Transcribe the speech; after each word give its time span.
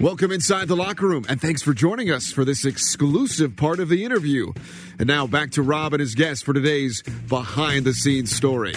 Welcome 0.00 0.30
inside 0.30 0.68
the 0.68 0.76
locker 0.76 1.06
room, 1.06 1.24
and 1.26 1.40
thanks 1.40 1.62
for 1.62 1.72
joining 1.72 2.10
us 2.10 2.30
for 2.30 2.44
this 2.44 2.66
exclusive 2.66 3.56
part 3.56 3.80
of 3.80 3.88
the 3.88 4.04
interview. 4.04 4.52
And 4.98 5.06
now 5.06 5.26
back 5.26 5.52
to 5.52 5.62
Rob 5.62 5.94
and 5.94 6.00
his 6.00 6.14
guest 6.14 6.44
for 6.44 6.52
today's 6.52 7.02
behind 7.28 7.86
the 7.86 7.94
scenes 7.94 8.34
story. 8.34 8.74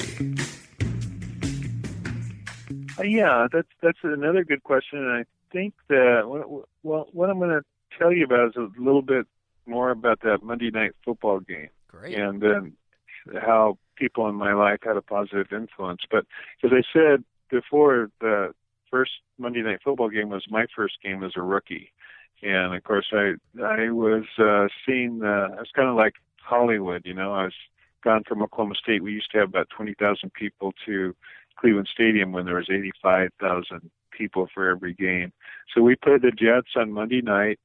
Uh, 2.97 3.03
yeah, 3.03 3.47
that's 3.51 3.67
that's 3.81 3.97
another 4.03 4.45
good 4.45 4.63
question, 4.63 4.99
and 4.99 5.11
I 5.11 5.25
think 5.51 5.73
that 5.89 6.21
well, 6.83 7.09
what 7.11 7.29
I'm 7.29 7.39
going 7.39 7.49
to 7.49 7.63
tell 7.97 8.13
you 8.13 8.23
about 8.23 8.49
is 8.49 8.55
a 8.55 8.69
little 8.81 9.01
bit 9.01 9.27
more 9.65 9.91
about 9.91 10.21
that 10.21 10.41
Monday 10.41 10.71
night 10.71 10.91
football 11.03 11.41
game, 11.41 11.69
Great. 11.89 12.17
and 12.17 12.41
then 12.41 12.73
how 13.41 13.77
people 13.97 14.29
in 14.29 14.35
my 14.35 14.53
life 14.53 14.79
had 14.83 14.95
a 14.95 15.01
positive 15.01 15.47
influence. 15.51 16.01
But 16.09 16.25
as 16.63 16.71
I 16.71 16.81
said 16.93 17.25
before, 17.49 18.09
the 18.21 18.53
first 18.89 19.11
Monday 19.37 19.61
night 19.61 19.79
football 19.83 20.09
game 20.09 20.29
was 20.29 20.45
my 20.49 20.65
first 20.75 20.95
game 21.03 21.23
as 21.23 21.33
a 21.35 21.41
rookie, 21.41 21.91
and 22.41 22.75
of 22.75 22.83
course 22.83 23.07
I 23.11 23.33
I 23.61 23.89
was 23.91 24.25
uh, 24.37 24.67
seeing 24.85 25.21
uh, 25.23 25.55
I 25.57 25.59
was 25.59 25.71
kind 25.75 25.89
of 25.89 25.95
like 25.95 26.13
Hollywood, 26.41 27.03
you 27.05 27.13
know. 27.13 27.33
I 27.33 27.45
was 27.45 27.53
gone 28.03 28.23
from 28.27 28.41
Oklahoma 28.41 28.75
State. 28.75 29.03
We 29.03 29.13
used 29.13 29.31
to 29.31 29.39
have 29.39 29.49
about 29.49 29.69
twenty 29.69 29.93
thousand 29.93 30.33
people 30.33 30.73
to 30.85 31.15
Cleveland 31.57 31.89
Stadium 31.91 32.31
when 32.31 32.45
there 32.45 32.55
was 32.55 32.69
eighty 32.69 32.91
five 33.01 33.31
thousand 33.39 33.89
people 34.11 34.47
for 34.53 34.69
every 34.69 34.93
game. 34.93 35.31
So 35.73 35.81
we 35.81 35.95
played 35.95 36.21
the 36.21 36.31
Jets 36.31 36.75
on 36.75 36.91
Monday 36.91 37.21
night. 37.21 37.59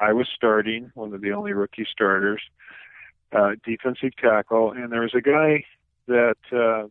I 0.00 0.12
was 0.12 0.28
starting, 0.34 0.92
one 0.94 1.12
of 1.12 1.20
the 1.20 1.32
only 1.32 1.52
rookie 1.52 1.86
starters, 1.90 2.40
uh, 3.32 3.52
defensive 3.64 4.16
tackle, 4.16 4.72
and 4.72 4.92
there 4.92 5.02
was 5.02 5.14
a 5.14 5.20
guy 5.20 5.64
that 6.06 6.36
uh, 6.52 6.86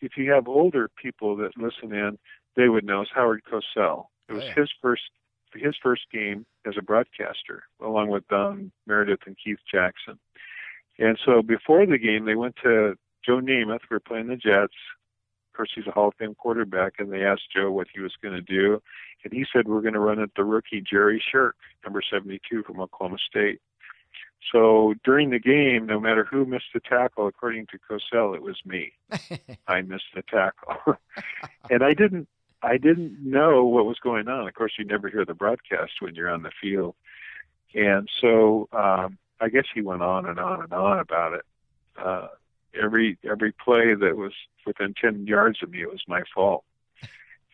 if 0.00 0.16
you 0.16 0.30
have 0.30 0.48
older 0.48 0.88
people 1.02 1.36
that 1.36 1.56
listen 1.56 1.92
in, 1.92 2.18
they 2.56 2.68
would 2.68 2.84
know 2.84 3.02
is 3.02 3.08
Howard 3.14 3.42
Cosell. 3.50 4.06
It 4.28 4.32
was 4.32 4.42
Oh, 4.44 4.46
yeah. 4.46 4.54
his 4.54 4.70
first 4.82 5.02
his 5.54 5.74
first 5.82 6.02
game 6.12 6.44
as 6.66 6.74
a 6.76 6.82
broadcaster, 6.82 7.62
along 7.80 8.08
with 8.08 8.26
Don 8.28 8.72
Meredith 8.86 9.20
and 9.26 9.36
Keith 9.42 9.60
Jackson. 9.70 10.18
And 10.98 11.18
so 11.24 11.40
before 11.42 11.86
the 11.86 11.96
game, 11.98 12.24
they 12.26 12.34
went 12.34 12.56
to 12.62 12.96
Joe 13.24 13.40
Namath. 13.40 13.80
We 13.90 13.94
were 13.94 14.00
playing 14.00 14.26
the 14.26 14.36
Jets. 14.36 14.74
Of 15.52 15.56
course, 15.56 15.70
he's 15.74 15.86
a 15.86 15.90
Hall 15.92 16.08
of 16.08 16.14
Fame 16.18 16.34
quarterback, 16.34 16.94
and 16.98 17.10
they 17.10 17.22
asked 17.24 17.50
Joe 17.54 17.70
what 17.70 17.86
he 17.94 18.00
was 18.00 18.12
going 18.22 18.34
to 18.34 18.42
do, 18.42 18.82
and 19.24 19.32
he 19.32 19.46
said 19.50 19.66
we're 19.66 19.80
going 19.80 19.94
to 19.94 20.00
run 20.00 20.20
at 20.20 20.28
the 20.36 20.44
rookie 20.44 20.82
Jerry 20.82 21.22
Sherk, 21.32 21.52
number 21.84 22.02
72 22.02 22.62
from 22.64 22.80
Oklahoma 22.80 23.16
State. 23.26 23.60
So 24.52 24.94
during 25.04 25.30
the 25.30 25.38
game, 25.38 25.86
no 25.86 25.98
matter 25.98 26.24
who 26.24 26.44
missed 26.44 26.72
the 26.74 26.80
tackle, 26.80 27.26
according 27.26 27.66
to 27.68 27.78
Cosell, 27.78 28.34
it 28.36 28.42
was 28.42 28.60
me. 28.66 28.92
I 29.66 29.80
missed 29.80 30.12
the 30.14 30.22
tackle, 30.22 30.96
and 31.70 31.82
I 31.82 31.94
didn't. 31.94 32.28
I 32.66 32.78
didn't 32.78 33.18
know 33.22 33.64
what 33.64 33.86
was 33.86 33.98
going 34.02 34.26
on. 34.28 34.48
Of 34.48 34.54
course, 34.54 34.72
you 34.78 34.84
never 34.84 35.08
hear 35.08 35.24
the 35.24 35.34
broadcast 35.34 35.92
when 36.00 36.16
you're 36.16 36.28
on 36.30 36.42
the 36.42 36.50
field, 36.60 36.96
and 37.74 38.08
so 38.20 38.68
um, 38.72 39.18
I 39.40 39.48
guess 39.48 39.66
he 39.72 39.82
went 39.82 40.02
on 40.02 40.26
and 40.26 40.40
on 40.40 40.62
and 40.62 40.72
on 40.72 40.98
about 40.98 41.34
it. 41.34 41.44
Uh, 41.96 42.28
every 42.80 43.18
every 43.24 43.52
play 43.52 43.94
that 43.94 44.16
was 44.16 44.32
within 44.66 44.94
ten 45.00 45.26
yards 45.26 45.62
of 45.62 45.70
me, 45.70 45.82
it 45.82 45.90
was 45.90 46.02
my 46.08 46.22
fault. 46.34 46.64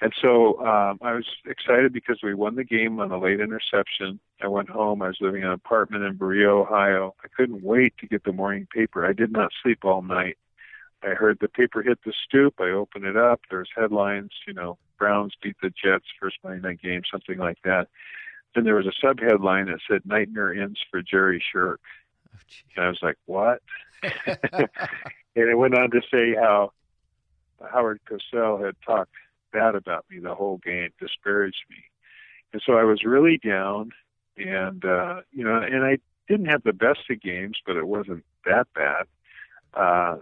And 0.01 0.13
so 0.21 0.59
um, 0.67 0.99
I 1.01 1.13
was 1.13 1.27
excited 1.47 1.93
because 1.93 2.19
we 2.25 2.35
won 2.35 2.57
the 2.57 2.65
game 2.65 2.99
on 2.99 3.13
a 3.13 3.19
late 3.21 3.39
interception. 3.39 4.19
I 4.43 4.49
went 4.49 4.69
home. 4.69 5.01
I 5.01 5.09
was 5.09 5.19
living 5.21 5.43
in 5.43 5.47
an 5.47 5.53
apartment 5.53 6.03
in 6.03 6.17
Berea, 6.17 6.51
Ohio. 6.51 7.15
I 7.23 7.29
couldn't 7.29 7.63
wait 7.63 7.95
to 7.99 8.09
get 8.09 8.25
the 8.25 8.33
morning 8.33 8.67
paper. 8.75 9.07
I 9.07 9.13
did 9.13 9.31
not 9.31 9.53
sleep 9.63 9.85
all 9.85 10.03
night. 10.03 10.39
I 11.05 11.11
heard 11.11 11.39
the 11.41 11.47
paper 11.47 11.83
hit 11.83 12.01
the 12.05 12.13
stoop. 12.27 12.55
I 12.59 12.71
opened 12.71 13.05
it 13.05 13.17
up. 13.17 13.43
There's 13.49 13.69
headlines, 13.77 14.33
you 14.47 14.55
know, 14.55 14.77
Browns 15.03 15.35
beat 15.43 15.57
the 15.61 15.71
Jets 15.71 16.05
first 16.21 16.37
Monday 16.45 16.61
night 16.61 16.81
game, 16.81 17.03
something 17.11 17.39
like 17.39 17.59
that. 17.65 17.89
Then 18.55 18.63
there 18.63 18.77
was 18.77 18.87
a 18.87 18.93
sub 19.05 19.19
headline 19.19 19.67
that 19.67 19.81
said 19.91 20.03
Nightmare 20.05 20.55
ends 20.55 20.79
for 20.93 21.03
Jerry 21.03 21.43
Sherk. 21.53 21.79
Oh. 22.33 22.39
And 22.77 22.85
I 22.85 22.89
was 22.89 23.01
like, 23.03 23.17
what? 23.27 23.63
and 24.05 24.69
it 25.35 25.59
went 25.59 25.77
on 25.77 25.91
to 25.91 26.03
say 26.09 26.37
how 26.37 26.71
Howard 27.69 28.01
Cosell 28.09 28.65
had 28.65 28.77
talked 28.87 29.11
bad 29.53 29.75
about 29.75 30.05
me 30.09 30.21
the 30.21 30.37
whole 30.37 30.59
game, 30.59 30.91
disparaged 31.01 31.65
me. 31.69 31.79
And 32.53 32.63
so 32.65 32.75
I 32.75 32.85
was 32.85 33.03
really 33.03 33.39
down 33.39 33.91
and 34.37 34.85
uh 34.85 35.23
you 35.33 35.43
know, 35.43 35.57
and 35.57 35.85
I 35.85 35.99
didn't 36.29 36.47
have 36.47 36.63
the 36.63 36.73
best 36.73 37.11
of 37.11 37.21
games, 37.21 37.59
but 37.67 37.75
it 37.75 37.89
wasn't 37.89 38.25
that 38.45 38.69
bad. 38.73 39.07
Uh 39.75 40.19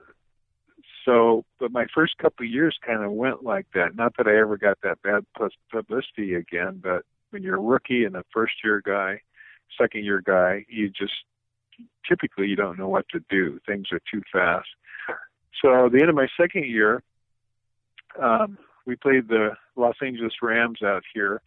so 1.05 1.45
but 1.59 1.73
my 1.73 1.87
first 1.95 2.19
couple 2.19 2.45
of 2.45 2.53
years 2.53 2.79
kind 2.85 3.03
of 3.03 3.13
went 3.13 3.43
like 3.43 3.67
that. 3.75 3.97
Not 3.97 4.17
that 4.17 4.27
I 4.27 4.39
ever 4.39 4.57
got 4.57 4.79
that 4.83 5.03
bad 5.03 5.25
pub- 5.37 5.51
publicity 5.71 6.35
again, 6.35 6.81
but 6.83 7.05
when 7.31 7.43
you're 7.43 7.57
a 7.57 7.61
rookie 7.61 8.05
and 8.05 8.17
a 8.17 8.25
first 8.33 8.55
year 8.65 8.83
guy, 8.85 9.21
second 9.79 10.05
year 10.05 10.23
guy, 10.25 10.65
you 10.69 10.89
just 10.89 11.13
typically 12.09 12.49
you 12.49 12.57
don't 12.57 12.79
know 12.79 12.89
what 12.89 13.09
to 13.11 13.21
do. 13.31 13.61
Things 13.67 13.87
are 13.93 14.01
too 14.13 14.23
fast. 14.33 14.69
So 15.63 15.89
the 15.93 16.01
end 16.01 16.09
of 16.09 16.15
my 16.15 16.29
second 16.39 16.67
year, 16.67 17.03
um, 18.21 18.59
we 18.87 18.97
played 18.97 19.29
the 19.29 19.51
Los 19.77 19.97
Angeles 20.03 20.33
Rams 20.43 20.83
out 20.83 21.03
here, 21.13 21.43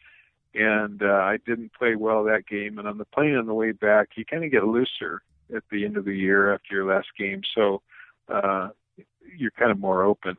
and 0.53 1.01
uh, 1.01 1.05
I 1.05 1.37
didn't 1.45 1.73
play 1.73 1.95
well 1.95 2.23
that 2.25 2.47
game. 2.47 2.77
And 2.77 2.87
on 2.87 2.97
the 2.97 3.05
plane 3.05 3.35
on 3.35 3.47
the 3.47 3.53
way 3.53 3.71
back, 3.71 4.09
you 4.15 4.25
kind 4.25 4.43
of 4.43 4.51
get 4.51 4.63
looser 4.63 5.23
at 5.55 5.63
the 5.71 5.83
end 5.83 5.97
of 5.97 6.05
the 6.05 6.15
year 6.15 6.53
after 6.53 6.75
your 6.75 6.93
last 6.93 7.07
game, 7.17 7.41
so 7.55 7.81
uh, 8.29 8.69
you're 9.37 9.51
kind 9.51 9.71
of 9.71 9.79
more 9.79 10.03
open. 10.03 10.37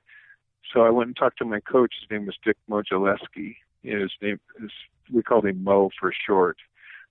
So 0.72 0.82
I 0.82 0.90
went 0.90 1.08
and 1.08 1.16
talked 1.16 1.38
to 1.38 1.44
my 1.44 1.60
coach. 1.60 1.94
His 2.00 2.10
name 2.10 2.26
was 2.26 2.36
Dick 2.44 2.56
Modzelewski. 2.68 3.56
His 3.82 4.10
name 4.22 4.40
is 4.62 4.70
we 5.12 5.22
called 5.22 5.46
him 5.46 5.62
Mo 5.62 5.90
for 5.98 6.12
short. 6.26 6.56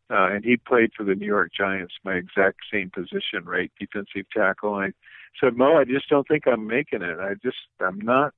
Uh, 0.09 0.27
and 0.31 0.43
he 0.43 0.57
played 0.57 0.91
for 0.95 1.03
the 1.03 1.15
New 1.15 1.25
York 1.25 1.51
Giants, 1.57 1.93
my 2.03 2.13
exact 2.13 2.59
same 2.71 2.89
position, 2.89 3.45
right, 3.45 3.71
defensive 3.79 4.29
tackle. 4.35 4.77
And 4.77 4.93
I 4.93 5.45
said, 5.45 5.55
Mo, 5.55 5.77
I 5.77 5.85
just 5.85 6.09
don't 6.09 6.27
think 6.27 6.47
I'm 6.47 6.67
making 6.67 7.01
it. 7.01 7.19
I 7.19 7.35
just, 7.41 7.57
I'm 7.79 7.99
not 7.99 8.33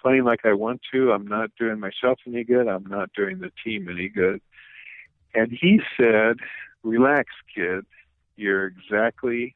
playing 0.00 0.24
like 0.24 0.40
I 0.44 0.52
want 0.52 0.82
to. 0.92 1.12
I'm 1.12 1.26
not 1.26 1.50
doing 1.58 1.80
myself 1.80 2.18
any 2.26 2.44
good. 2.44 2.68
I'm 2.68 2.86
not 2.86 3.12
doing 3.14 3.38
the 3.38 3.50
team 3.64 3.88
any 3.88 4.08
good. 4.08 4.40
And 5.34 5.50
he 5.50 5.80
said, 5.96 6.36
relax, 6.82 7.30
kid. 7.54 7.84
You're 8.36 8.66
exactly 8.66 9.54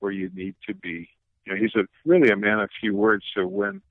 where 0.00 0.12
you 0.12 0.30
need 0.34 0.54
to 0.66 0.74
be. 0.74 1.08
You 1.44 1.54
know, 1.54 1.58
he's 1.60 1.74
a 1.74 1.86
really 2.04 2.30
a 2.30 2.36
man 2.36 2.60
of 2.60 2.70
few 2.80 2.94
words. 2.94 3.24
So 3.34 3.46
when 3.46 3.82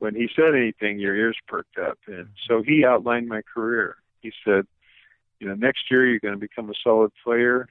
when 0.00 0.14
he 0.14 0.28
said 0.34 0.54
anything, 0.54 0.98
your 0.98 1.14
ears 1.14 1.36
perked 1.46 1.78
up. 1.78 1.98
And 2.06 2.28
so 2.48 2.62
he 2.62 2.84
outlined 2.84 3.28
my 3.28 3.42
career. 3.42 3.96
He 4.20 4.32
said, 4.44 4.66
you 5.38 5.48
know, 5.48 5.54
next 5.54 5.90
year 5.90 6.06
you're 6.06 6.20
going 6.20 6.34
to 6.34 6.40
become 6.40 6.70
a 6.70 6.74
solid 6.82 7.12
player. 7.22 7.68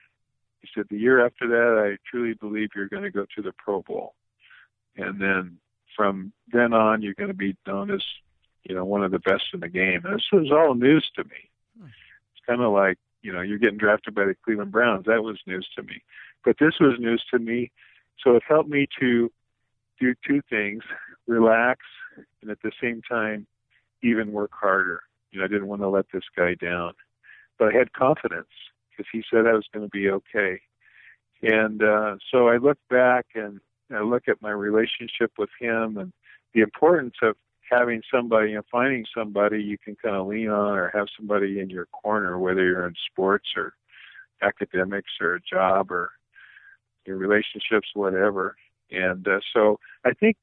He 0.61 0.69
said, 0.75 0.85
the 0.89 0.97
year 0.97 1.25
after 1.25 1.47
that, 1.47 1.91
I 1.91 1.97
truly 2.09 2.33
believe 2.33 2.69
you're 2.75 2.87
going 2.87 3.03
to 3.03 3.11
go 3.11 3.25
to 3.35 3.41
the 3.41 3.51
Pro 3.57 3.81
Bowl. 3.81 4.13
And 4.95 5.19
then 5.19 5.57
from 5.95 6.31
then 6.51 6.73
on, 6.73 7.01
you're 7.01 7.15
going 7.15 7.29
to 7.29 7.33
be 7.33 7.55
known 7.65 7.91
as, 7.91 8.03
you 8.63 8.75
know, 8.75 8.85
one 8.85 9.03
of 9.03 9.11
the 9.11 9.19
best 9.19 9.45
in 9.53 9.61
the 9.61 9.69
game. 9.69 10.01
And 10.05 10.15
this 10.15 10.27
was 10.31 10.51
all 10.51 10.75
news 10.75 11.09
to 11.15 11.23
me. 11.23 11.49
It's 11.83 12.45
kind 12.45 12.61
of 12.61 12.73
like, 12.73 12.97
you 13.21 13.33
know, 13.33 13.41
you're 13.41 13.57
getting 13.57 13.77
drafted 13.77 14.13
by 14.13 14.25
the 14.25 14.35
Cleveland 14.45 14.71
Browns. 14.71 15.05
That 15.05 15.23
was 15.23 15.39
news 15.47 15.67
to 15.75 15.83
me. 15.83 16.03
But 16.45 16.57
this 16.59 16.73
was 16.79 16.99
news 16.99 17.23
to 17.31 17.39
me. 17.39 17.71
So 18.23 18.35
it 18.35 18.43
helped 18.47 18.69
me 18.69 18.87
to 18.99 19.31
do 19.99 20.15
two 20.25 20.41
things 20.49 20.83
relax 21.27 21.81
and 22.41 22.49
at 22.49 22.61
the 22.63 22.71
same 22.81 23.01
time, 23.07 23.45
even 24.01 24.31
work 24.31 24.51
harder. 24.53 25.03
You 25.31 25.39
know, 25.39 25.45
I 25.45 25.47
didn't 25.47 25.67
want 25.67 25.81
to 25.81 25.89
let 25.89 26.05
this 26.11 26.23
guy 26.35 26.55
down 26.55 26.93
but 27.59 27.75
I 27.75 27.77
had 27.77 27.93
confidence 27.93 28.47
because 28.89 29.05
he 29.11 29.21
said 29.29 29.45
I 29.45 29.53
was 29.53 29.67
going 29.71 29.85
to 29.85 29.91
be 29.91 30.09
okay. 30.09 30.61
And 31.43 31.83
uh, 31.83 32.15
so 32.31 32.47
I 32.47 32.57
look 32.57 32.77
back 32.89 33.27
and 33.35 33.59
I 33.93 34.01
look 34.01 34.27
at 34.27 34.41
my 34.41 34.51
relationship 34.51 35.33
with 35.37 35.49
him 35.59 35.97
and 35.97 36.11
the 36.53 36.61
importance 36.61 37.15
of 37.21 37.35
having 37.69 38.01
somebody 38.11 38.53
and 38.53 38.63
finding 38.71 39.05
somebody 39.15 39.61
you 39.61 39.77
can 39.77 39.95
kind 39.95 40.15
of 40.15 40.27
lean 40.27 40.49
on 40.49 40.77
or 40.77 40.89
have 40.93 41.07
somebody 41.15 41.59
in 41.59 41.69
your 41.69 41.85
corner, 41.87 42.39
whether 42.39 42.65
you're 42.65 42.87
in 42.87 42.95
sports 43.11 43.49
or 43.55 43.73
academics 44.41 45.11
or 45.21 45.35
a 45.35 45.41
job 45.41 45.91
or 45.91 46.11
your 47.09 47.17
relationships, 47.17 47.89
whatever. 47.93 48.55
And 48.91 49.27
uh, 49.27 49.39
so 49.53 49.79
I 50.05 50.13
think 50.13 50.37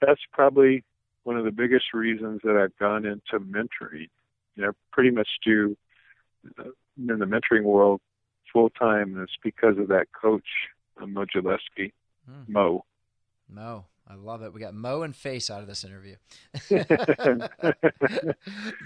that's 0.00 0.20
probably 0.32 0.84
one 1.24 1.36
of 1.38 1.44
the 1.44 1.50
biggest 1.50 1.86
reasons 1.94 2.40
that 2.44 2.56
I've 2.56 2.76
gone 2.78 3.04
into 3.06 3.40
mentoring. 3.44 4.08
You 4.56 4.62
know, 4.66 4.72
pretty 4.92 5.10
much 5.10 5.28
do 5.44 5.76
uh, 6.58 6.64
in 6.96 7.18
the 7.18 7.24
mentoring 7.24 7.62
world 7.64 8.00
full 8.52 8.70
time, 8.70 9.14
and 9.14 9.22
it's 9.22 9.36
because 9.42 9.78
of 9.78 9.88
that 9.88 10.06
coach, 10.12 10.46
uh, 11.00 11.06
Mo 11.06 11.24
Gillespie, 11.32 11.92
Hmm. 12.26 12.52
Mo. 12.52 12.84
Mo. 13.50 13.84
I 14.06 14.14
love 14.16 14.42
it. 14.42 14.52
We 14.52 14.60
got 14.60 14.74
Mo 14.74 15.00
and 15.02 15.16
Face 15.16 15.48
out 15.50 15.62
of 15.62 15.66
this 15.66 15.82
interview. 15.82 16.16
no, 16.70 17.48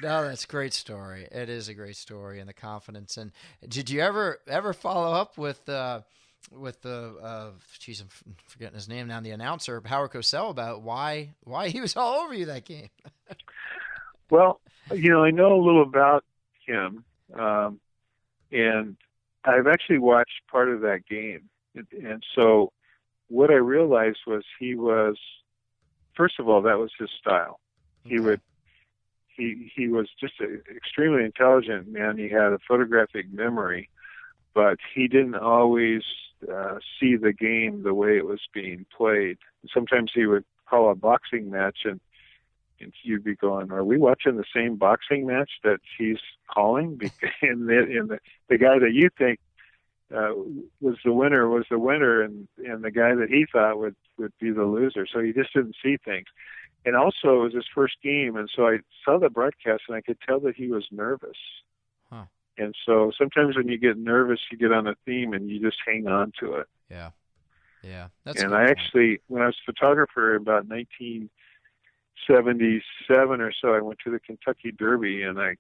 that's 0.02 0.44
a 0.44 0.48
great 0.48 0.72
story. 0.72 1.26
It 1.30 1.48
is 1.48 1.68
a 1.68 1.74
great 1.74 1.96
story, 1.96 2.38
and 2.40 2.48
the 2.48 2.52
confidence. 2.54 3.16
And 3.16 3.32
did 3.68 3.90
you 3.90 4.00
ever 4.00 4.38
ever 4.46 4.72
follow 4.72 5.12
up 5.12 5.36
with 5.36 5.68
uh, 5.68 6.02
with 6.50 6.82
the 6.82 7.14
uh, 7.22 7.50
geez, 7.78 8.00
I'm 8.00 8.08
forgetting 8.46 8.74
his 8.74 8.88
name 8.88 9.08
now, 9.08 9.20
the 9.20 9.30
announcer 9.30 9.82
Howard 9.84 10.12
Cosell 10.12 10.50
about 10.50 10.82
why 10.82 11.30
why 11.44 11.68
he 11.68 11.80
was 11.80 11.96
all 11.96 12.20
over 12.20 12.34
you 12.34 12.46
that 12.46 12.64
game? 12.64 12.88
Well, 14.30 14.60
you 14.92 15.10
know, 15.10 15.24
I 15.24 15.30
know 15.30 15.54
a 15.54 15.64
little 15.64 15.82
about 15.82 16.22
him, 16.66 17.02
um, 17.32 17.80
and 18.52 18.96
I've 19.42 19.66
actually 19.66 20.00
watched 20.00 20.42
part 20.50 20.68
of 20.68 20.82
that 20.82 21.06
game, 21.08 21.48
and 21.74 22.22
so 22.34 22.72
what 23.28 23.50
I 23.50 23.54
realized 23.54 24.18
was 24.26 24.44
he 24.58 24.74
was, 24.74 25.16
first 26.14 26.38
of 26.38 26.48
all, 26.48 26.62
that 26.62 26.78
was 26.78 26.90
his 26.98 27.10
style. 27.18 27.60
Okay. 28.04 28.16
He 28.16 28.20
would, 28.20 28.40
he 29.28 29.72
he 29.74 29.88
was 29.88 30.08
just 30.20 30.34
an 30.40 30.62
extremely 30.76 31.24
intelligent 31.24 31.88
man. 31.88 32.18
He 32.18 32.28
had 32.28 32.52
a 32.52 32.58
photographic 32.66 33.32
memory, 33.32 33.88
but 34.54 34.78
he 34.94 35.08
didn't 35.08 35.36
always 35.36 36.02
uh, 36.52 36.78
see 36.98 37.16
the 37.16 37.32
game 37.32 37.82
the 37.82 37.94
way 37.94 38.16
it 38.16 38.26
was 38.26 38.40
being 38.52 38.86
played. 38.96 39.38
Sometimes 39.72 40.12
he 40.14 40.26
would 40.26 40.44
call 40.68 40.90
a 40.90 40.94
boxing 40.94 41.50
match 41.50 41.78
and 41.84 42.00
and 42.80 42.92
you'd 43.02 43.24
be 43.24 43.34
going, 43.34 43.72
"Are 43.72 43.84
we 43.84 43.98
watching 43.98 44.36
the 44.36 44.44
same 44.54 44.76
boxing 44.76 45.26
match 45.26 45.50
that 45.64 45.80
he's 45.96 46.20
calling?" 46.48 47.00
and 47.42 47.68
the, 47.68 47.78
and 47.78 48.08
the, 48.08 48.18
the 48.48 48.58
guy 48.58 48.78
that 48.78 48.92
you 48.92 49.10
think 49.18 49.40
uh, 50.14 50.32
was 50.80 50.96
the 51.04 51.12
winner 51.12 51.48
was 51.48 51.66
the 51.70 51.78
winner, 51.78 52.22
and 52.22 52.48
and 52.58 52.82
the 52.82 52.90
guy 52.90 53.14
that 53.14 53.28
he 53.28 53.46
thought 53.50 53.78
would 53.78 53.96
would 54.16 54.32
be 54.40 54.50
the 54.50 54.64
loser. 54.64 55.06
So 55.12 55.20
he 55.20 55.32
just 55.32 55.52
didn't 55.52 55.76
see 55.82 55.96
things. 56.04 56.26
And 56.84 56.94
also, 56.96 57.40
it 57.40 57.44
was 57.44 57.54
his 57.54 57.66
first 57.74 57.96
game, 58.02 58.36
and 58.36 58.48
so 58.54 58.68
I 58.68 58.78
saw 59.04 59.18
the 59.18 59.28
broadcast, 59.28 59.82
and 59.88 59.96
I 59.96 60.00
could 60.00 60.18
tell 60.20 60.40
that 60.40 60.54
he 60.56 60.68
was 60.68 60.86
nervous. 60.90 61.36
And 62.58 62.74
so 62.84 63.12
sometimes 63.16 63.56
when 63.56 63.68
you 63.68 63.78
get 63.78 63.96
nervous, 63.96 64.40
you 64.50 64.58
get 64.58 64.72
on 64.72 64.88
a 64.88 64.96
theme, 65.06 65.32
and 65.32 65.48
you 65.48 65.60
just 65.60 65.78
hang 65.86 66.08
on 66.08 66.32
to 66.40 66.54
it. 66.54 66.66
Yeah, 66.90 67.10
yeah. 67.82 68.08
That's 68.24 68.42
and 68.42 68.52
I 68.54 68.66
point. 68.66 68.78
actually, 68.78 69.20
when 69.28 69.42
I 69.42 69.46
was 69.46 69.56
a 69.62 69.66
photographer 69.72 70.34
about 70.34 70.66
1977 70.66 73.40
or 73.40 73.52
so, 73.60 73.74
I 73.74 73.80
went 73.80 74.00
to 74.04 74.10
the 74.10 74.18
Kentucky 74.18 74.72
Derby 74.72 75.22
and 75.22 75.40
I 75.40 75.56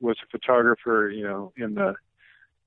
was 0.00 0.16
a 0.22 0.26
photographer, 0.30 1.12
you 1.14 1.24
know, 1.24 1.52
in 1.56 1.74
the, 1.74 1.94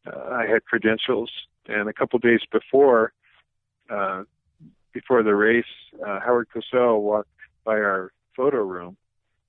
uh, 0.06 0.30
I 0.31 0.45
had 0.45 0.63
credentials. 0.66 1.31
And 1.68 1.89
a 1.89 1.94
couple 1.94 2.19
days 2.19 2.42
before, 2.51 3.13
uh, 3.89 4.25
before 4.94 5.24
the 5.24 5.34
race, 5.36 5.66
uh, 6.06 6.19
Howard 6.19 6.50
Cosell 6.54 7.01
walked 7.01 7.30
by 7.63 7.75
our 7.75 8.12
photo 8.36 8.57
room 8.57 8.98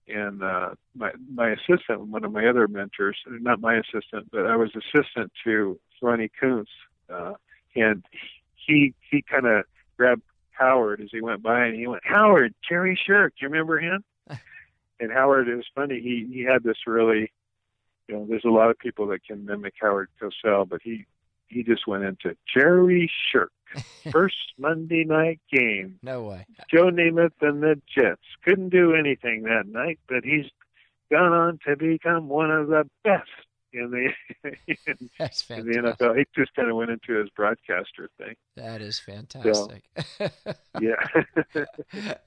and 0.08 0.42
uh, 0.42 0.70
my 0.94 1.12
my 1.32 1.50
assistant, 1.50 2.00
one 2.08 2.24
of 2.24 2.32
my 2.32 2.46
other 2.46 2.68
mentors, 2.68 3.16
not 3.26 3.60
my 3.60 3.76
assistant, 3.76 4.28
but 4.30 4.46
I 4.46 4.56
was 4.56 4.70
assistant 4.74 5.32
to 5.44 5.78
Ronnie 6.00 6.30
Kuntz, 6.40 6.70
uh, 7.08 7.34
and 7.74 8.02
he 8.54 8.94
he 9.10 9.22
kind 9.22 9.46
of 9.46 9.64
grabbed 9.96 10.22
Howard 10.50 11.00
as 11.00 11.08
he 11.12 11.20
went 11.20 11.42
by, 11.42 11.66
and 11.66 11.76
he 11.76 11.86
went, 11.86 12.02
"Howard, 12.04 12.54
Jerry 12.68 12.98
Sherk, 13.08 13.30
do 13.30 13.42
you 13.42 13.48
remember 13.48 13.78
him?" 13.78 14.04
and 15.00 15.12
Howard, 15.12 15.48
it 15.48 15.56
was 15.56 15.66
funny. 15.74 16.00
He 16.00 16.28
he 16.32 16.42
had 16.42 16.62
this 16.62 16.78
really, 16.86 17.32
you 18.08 18.16
know, 18.16 18.26
there's 18.28 18.44
a 18.44 18.50
lot 18.50 18.70
of 18.70 18.78
people 18.78 19.06
that 19.08 19.24
can 19.24 19.44
mimic 19.44 19.74
Howard 19.80 20.08
Cosell, 20.20 20.68
but 20.68 20.80
he 20.82 21.06
he 21.52 21.62
just 21.62 21.86
went 21.86 22.04
into 22.04 22.36
Jerry 22.52 23.10
Sherk. 23.34 23.48
First 24.12 24.52
Monday 24.58 25.04
night 25.04 25.40
game. 25.50 25.98
No 26.02 26.24
way. 26.24 26.46
Joe 26.70 26.90
Namath 26.90 27.30
and 27.40 27.62
the 27.62 27.80
Jets 27.88 28.20
couldn't 28.44 28.68
do 28.68 28.94
anything 28.94 29.44
that 29.44 29.64
night, 29.66 29.98
but 30.06 30.24
he's 30.24 30.44
gone 31.10 31.32
on 31.32 31.58
to 31.66 31.76
become 31.76 32.28
one 32.28 32.50
of 32.50 32.68
the 32.68 32.84
best 33.02 33.30
in 33.72 33.90
the 33.90 34.50
in, 34.86 35.10
That's 35.18 35.48
in 35.50 35.66
the 35.66 35.78
NFL. 35.78 36.18
He 36.18 36.26
just 36.34 36.54
kind 36.54 36.68
of 36.68 36.76
went 36.76 36.90
into 36.90 37.18
his 37.18 37.28
broadcaster 37.30 38.10
thing. 38.18 38.34
That 38.56 38.80
is 38.80 38.98
fantastic. 38.98 39.84
So, 40.18 40.28
yeah, 40.80 40.94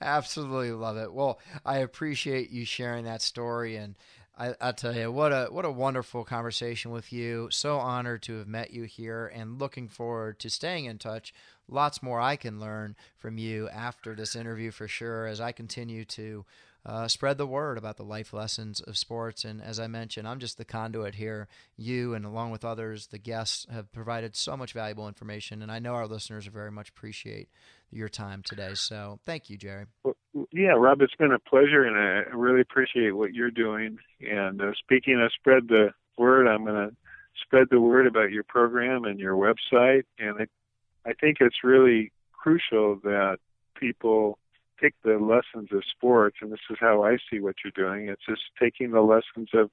absolutely 0.02 0.72
love 0.72 0.98
it. 0.98 1.14
Well, 1.14 1.40
I 1.66 1.80
appreciate 1.80 2.50
you 2.50 2.66
sharing 2.66 3.06
that 3.06 3.22
story, 3.22 3.76
and 3.76 3.96
I, 4.38 4.54
I 4.60 4.72
tell 4.74 4.96
you 4.96 5.12
what 5.12 5.32
a 5.32 5.48
what 5.50 5.66
a 5.66 5.72
wonderful 5.72 6.24
conversation 6.24 6.92
with 6.92 7.14
you. 7.14 7.48
So 7.52 7.78
honored 7.78 8.24
to 8.24 8.40
have 8.40 8.48
met 8.48 8.72
you 8.72 8.84
here, 8.84 9.32
and 9.34 9.60
looking 9.60 9.88
forward 9.88 10.40
to 10.40 10.50
staying 10.50 10.86
in 10.86 10.98
touch. 10.98 11.34
Lots 11.68 12.04
more 12.04 12.20
I 12.20 12.36
can 12.36 12.60
learn 12.60 12.96
from 13.18 13.38
you 13.38 13.70
after 13.70 14.14
this 14.14 14.36
interview 14.36 14.72
for 14.72 14.88
sure, 14.88 15.26
as 15.26 15.42
I 15.42 15.52
continue 15.52 16.06
to 16.06 16.46
uh, 16.86 17.08
spread 17.08 17.38
the 17.38 17.48
word 17.48 17.78
about 17.78 17.98
the 17.98 18.04
life 18.04 18.34
lessons 18.34 18.80
of 18.82 18.98
sports. 18.98 19.44
And 19.44 19.62
as 19.62 19.80
I 19.80 19.88
mentioned, 19.88 20.28
I'm 20.28 20.40
just 20.40 20.58
the 20.58 20.66
conduit 20.66 21.16
here. 21.16 21.48
You 21.76 22.14
and 22.14 22.26
along 22.26 22.52
with 22.52 22.64
others, 22.64 23.08
the 23.08 23.18
guests 23.18 23.66
have 23.72 23.92
provided 23.92 24.36
so 24.36 24.56
much 24.56 24.74
valuable 24.74 25.08
information, 25.08 25.62
and 25.62 25.72
I 25.72 25.80
know 25.80 25.94
our 25.96 26.08
listeners 26.08 26.46
very 26.46 26.72
much 26.72 26.90
appreciate 26.90 27.50
your 27.90 28.10
time 28.10 28.44
today. 28.44 28.74
So 28.76 29.20
thank 29.26 29.50
you, 29.50 29.58
Jerry. 29.58 29.86
Well, 30.04 30.18
yeah, 30.52 30.72
Rob, 30.72 31.02
it's 31.02 31.16
been 31.16 31.32
a 31.32 31.40
pleasure, 31.40 31.84
and 31.84 31.98
I 31.98 32.36
really 32.36 32.62
appreciate 32.62 33.12
what 33.12 33.34
you're 33.34 33.52
doing. 33.52 33.98
And 34.20 34.62
uh, 34.62 34.72
speaking 34.78 35.22
of 35.22 35.32
spread 35.34 35.68
the 35.68 35.94
word, 36.18 36.48
I'm 36.48 36.66
going 36.66 36.90
to 36.90 36.96
spread 37.42 37.68
the 37.70 37.80
word 37.80 38.08
about 38.08 38.32
your 38.32 38.44
program 38.44 39.06
and 39.06 39.20
your 39.20 39.36
website. 39.36 40.04
And 40.20 40.38
I, 40.40 41.10
I 41.10 41.14
think 41.14 41.38
it's 41.40 41.64
really 41.64 42.12
crucial 42.34 43.00
that 43.04 43.38
people 43.80 44.38
take 44.82 44.94
the 45.04 45.18
lessons 45.18 45.70
of 45.72 45.84
sports, 45.90 46.38
and 46.42 46.52
this 46.52 46.60
is 46.70 46.78
how 46.80 47.04
I 47.04 47.18
see 47.30 47.40
what 47.40 47.56
you're 47.64 47.72
doing. 47.76 48.10
It's 48.10 48.26
just 48.28 48.42
taking 48.60 48.92
the 48.92 49.02
lessons 49.02 49.50
of 49.54 49.70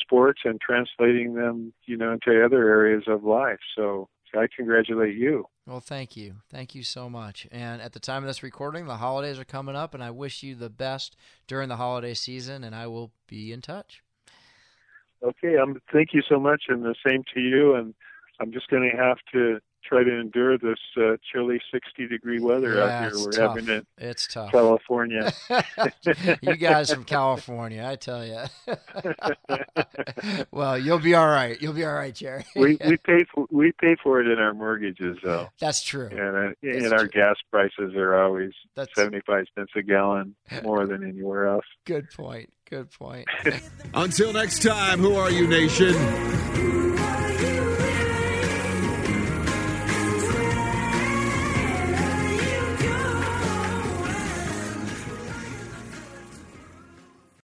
sports 0.00 0.40
and 0.44 0.60
translating 0.60 1.34
them, 1.34 1.72
you 1.86 1.96
know, 1.96 2.12
into 2.12 2.44
other 2.44 2.68
areas 2.68 3.04
of 3.06 3.24
life. 3.24 3.60
So 3.76 4.08
I 4.34 4.46
congratulate 4.54 5.16
you. 5.16 5.48
Well, 5.66 5.80
thank 5.80 6.16
you. 6.16 6.36
Thank 6.50 6.74
you 6.74 6.82
so 6.82 7.10
much. 7.10 7.46
And 7.50 7.82
at 7.82 7.92
the 7.92 8.00
time 8.00 8.22
of 8.22 8.28
this 8.28 8.42
recording, 8.42 8.86
the 8.86 8.96
holidays 8.96 9.38
are 9.38 9.44
coming 9.44 9.76
up, 9.76 9.94
and 9.94 10.02
I 10.02 10.10
wish 10.10 10.42
you 10.42 10.54
the 10.54 10.70
best 10.70 11.16
during 11.46 11.68
the 11.68 11.76
holiday 11.76 12.14
season, 12.14 12.64
and 12.64 12.74
I 12.74 12.86
will 12.86 13.12
be 13.26 13.52
in 13.52 13.60
touch. 13.60 14.02
Okay. 15.22 15.56
Um, 15.56 15.80
thank 15.92 16.14
you 16.14 16.22
so 16.28 16.38
much, 16.38 16.64
and 16.68 16.84
the 16.84 16.94
same 17.06 17.24
to 17.34 17.40
you. 17.40 17.74
And 17.74 17.94
I'm 18.40 18.52
just 18.52 18.68
going 18.68 18.88
to 18.90 18.96
have 18.96 19.18
to 19.32 19.60
try 19.88 20.04
to 20.04 20.20
endure 20.20 20.58
this 20.58 20.78
uh, 20.96 21.16
chilly 21.32 21.60
60 21.72 22.06
degree 22.08 22.40
weather 22.40 22.74
yeah, 22.74 22.82
out 22.82 23.12
here. 23.12 23.24
We're 23.24 23.32
tough. 23.32 23.56
having 23.56 23.68
it. 23.74 23.86
It's 23.96 24.26
tough. 24.26 24.52
California. 24.52 25.32
you 26.42 26.56
guys 26.56 26.92
from 26.92 27.04
California, 27.04 27.86
I 27.86 27.96
tell 27.96 28.24
you. 28.24 28.44
well, 30.50 30.78
you'll 30.78 30.98
be 30.98 31.14
all 31.14 31.28
right. 31.28 31.60
You'll 31.60 31.72
be 31.72 31.84
all 31.84 31.94
right, 31.94 32.14
Jerry. 32.14 32.44
we 32.54 32.78
we 32.86 32.96
pay 32.98 33.24
for 33.34 33.46
we 33.50 33.72
pay 33.72 33.96
for 34.02 34.20
it 34.20 34.28
in 34.28 34.38
our 34.38 34.54
mortgages, 34.54 35.18
though. 35.22 35.48
That's 35.58 35.82
true. 35.82 36.08
And 36.08 36.36
uh, 36.36 36.52
and 36.62 36.92
our 36.92 37.06
gas 37.06 37.36
prices 37.50 37.94
are 37.94 38.20
always 38.20 38.52
That's... 38.74 38.94
75 38.94 39.46
cents 39.56 39.72
a 39.76 39.82
gallon 39.82 40.34
more 40.62 40.86
than 40.86 41.02
anywhere 41.04 41.46
else. 41.46 41.64
Good 41.84 42.10
point. 42.10 42.52
Good 42.68 42.90
point. 42.90 43.26
Until 43.94 44.32
next 44.34 44.62
time, 44.62 45.00
who 45.00 45.14
are 45.14 45.30
you, 45.30 45.46
nation? 45.46 45.94